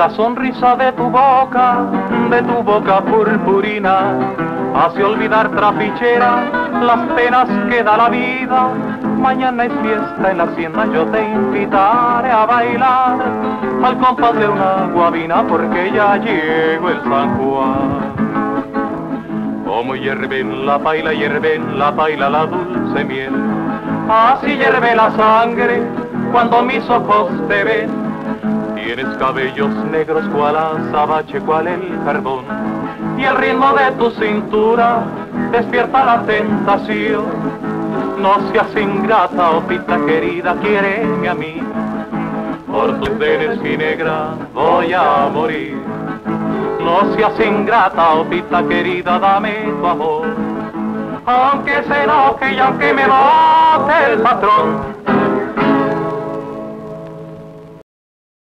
[0.00, 1.84] La sonrisa de tu boca,
[2.30, 4.14] de tu boca purpurina,
[4.74, 8.70] hace olvidar trapichera las penas que da la vida.
[9.18, 13.18] Mañana es fiesta en la hacienda, yo te invitaré a bailar
[13.84, 18.14] al compás de una guabina porque ya llegó el San Juan.
[19.66, 23.34] Como hierve la paila, hierve la paila la dulce miel.
[24.08, 25.82] Así hierve la sangre
[26.32, 28.59] cuando mis ojos te ven.
[28.92, 32.44] Tienes cabellos negros cual azabache, cual el carbón.
[33.16, 35.04] Y el ritmo de tu cintura
[35.52, 37.22] despierta la tentación.
[38.18, 41.62] No seas ingrata, opita querida, quiéreme a mí.
[42.68, 45.78] Por tus venes mi negra voy a morir.
[46.80, 50.26] No seas ingrata, opita querida, dame tu amor.
[51.26, 55.19] Aunque se enoje y aunque me mate el patrón,